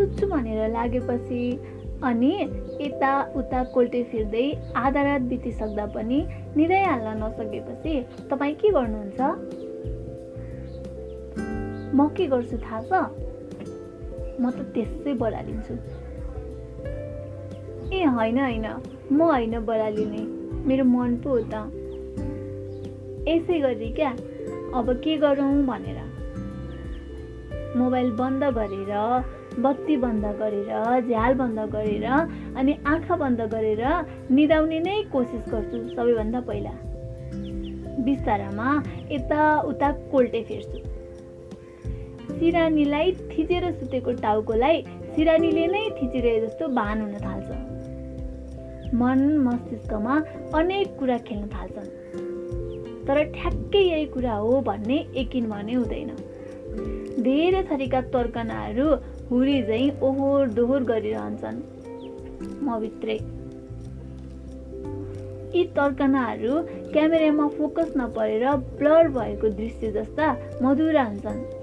भनेर 0.00 0.70
लागेपछि 0.70 1.60
अनि 2.02 2.48
यता 2.80 3.32
उता 3.36 3.64
कोल्टे 3.64 4.04
फिर्दै 4.04 4.72
आधा 4.76 5.02
रात 5.02 5.20
बितिसक्दा 5.20 5.86
पनि 5.86 6.26
निरै 6.56 6.84
हाल्न 6.84 7.24
नसकेपछि 7.24 8.06
तपाईँ 8.30 8.54
के 8.54 8.68
गर्नुहुन्छ? 8.68 9.20
म 11.94 12.08
के 12.08 12.26
गर्छु 12.26 12.56
थाहा 12.56 12.80
छ? 12.82 12.92
म 14.40 14.50
त 14.50 14.54
त्यसै 14.54 15.12
बढालिन्छु। 15.12 15.74
ए 17.94 18.04
होइन 18.04 18.38
होइन 18.38 18.66
म 19.12 19.22
होइन 19.22 19.60
बढालिने। 19.60 20.42
मेरो 20.66 20.84
मन 20.84 21.16
पो 21.16 21.30
हो 21.30 21.40
त। 21.40 21.54
यसै 23.28 23.60
गरी 23.60 23.88
क्या? 23.88 24.10
अब 24.74 24.92
के 24.92 25.16
गरौँ 25.16 25.66
भनेर। 25.66 26.11
मोबाइल 27.76 28.10
बन्द 28.10 28.44
गरेर 28.44 28.92
बत्ती 29.58 29.96
बन्द 29.96 30.24
गरेर 30.40 31.00
झ्याल 31.06 31.34
बन्द 31.34 31.58
गरेर 31.72 32.04
अनि 32.56 32.72
आँखा 32.86 33.16
बन्द 33.16 33.40
गरेर 33.54 33.82
निदाउने 34.30 34.80
नै 34.80 35.02
कोसिस 35.12 35.44
गर्छु 35.52 35.78
सबैभन्दा 35.96 36.40
पहिला। 36.40 36.70
बिस्तारामा 38.04 38.68
यताउता 39.12 39.90
कोल्टे 40.12 40.42
फेर्छु। 40.42 40.78
सिरानीलाई 42.38 43.12
थिचेर 43.12 43.64
सुतेको 43.72 44.12
टाउकोलाई 44.12 44.82
सिरानीले 45.14 45.66
नै 45.66 45.84
थिचिरहे 46.02 46.40
जस्तो 46.40 46.68
भान 46.68 47.00
हुन 47.00 47.14
थाल्छ। 47.24 47.48
मन 48.94 49.20
मस्तिष्कमा 49.38 50.14
अनेक 50.54 50.96
कुरा 50.98 51.18
खेल्न 51.18 51.48
थाल्छन्। 51.48 51.90
तर 53.06 53.22
ठ्याक्कै 53.32 53.78
यही 53.78 54.06
कुरा 54.06 54.34
हो 54.34 54.60
भन्ने 54.60 54.98
यकिन 55.16 55.44
भने 55.50 55.74
हुँदैन। 55.74 56.10
धेरै 57.22 57.62
थरीका 57.62 58.00
तर्कनाहरू 58.00 58.88
हुरी 59.30 59.62
झैँ 59.62 59.90
ओहोर 60.02 60.48
दोहोर 60.48 60.82
गरिरहन्छन्। 60.82 61.60
म 62.64 62.78
भित्रै 62.80 63.18
यी 65.54 65.64
तर्कनाहरू 65.76 66.52
क्यामेरामा 66.92 67.48
फोकस 67.48 67.92
नपरेर 67.96 68.44
ब्लर 68.78 69.08
भएको 69.08 69.48
दृश्य 69.48 69.90
जस्ता 69.92 70.26
मधुरा 70.62 71.02
हुन्छन्। 71.02 71.61